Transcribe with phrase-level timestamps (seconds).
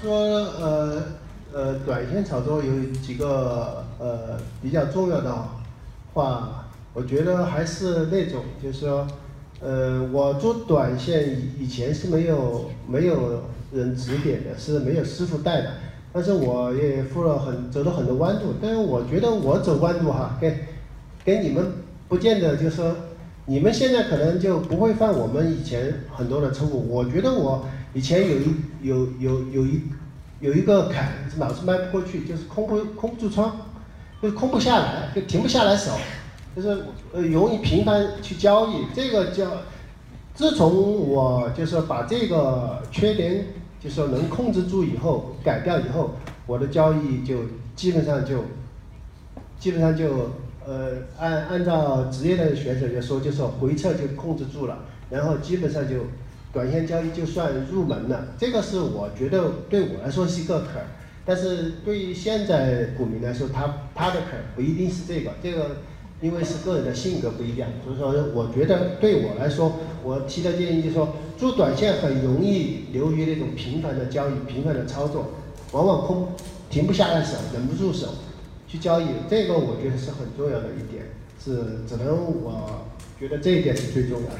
[0.00, 1.02] 说呃
[1.52, 5.34] 呃，短线炒作有几个呃比较重要的
[6.12, 9.06] 话，我觉得还是那种，就是说，
[9.60, 13.42] 呃，我做短线以以前是没有没有
[13.72, 15.70] 人指点的，是没有师傅带的，
[16.12, 20.54] 但是我也付了很走了很多弯路，但是我觉得我走弯路哈，跟
[21.24, 21.72] 跟你们
[22.08, 22.94] 不见得就是说，
[23.48, 29.82] 你们现在可能就不会犯我们以前很多的错误，我觉得我以前有一有有有一。
[30.40, 33.50] 有一个坎老是迈不过去，就是空不空不住仓，
[34.22, 35.90] 就是空不下来，就停不下来手，
[36.54, 36.68] 就是
[37.12, 38.84] 呃容易频繁去交易。
[38.94, 39.50] 这个叫，
[40.36, 43.46] 自从我就是把这个缺点
[43.80, 46.12] 就是说能控制住以后，改掉以后，
[46.46, 47.38] 我的交易就
[47.74, 48.44] 基本上就，
[49.58, 50.30] 基本上就
[50.68, 55.96] 呃按按照职业的选手来说，就说回撤就控制住了，然后基本上就。
[56.50, 60.86] 短线交易就算入门了，这个是我觉得对我来说是一个坎儿，
[61.26, 65.76] 但是对于现在股民来说，他他的坎儿不一定是这个，这个
[66.22, 75.26] 因为是个人的性格不一样，所以说我觉得对我来说，我提的建议就是说，做短线很容易流于那种频繁的交易、频繁的操作，
[75.72, 76.28] 往往空
[76.70, 78.06] 停不下来手，忍不住手
[78.68, 81.06] 去交易，这个我觉得是很重要的一点，
[81.42, 82.86] 是只能我
[83.18, 84.38] 觉得这一点是最重要的。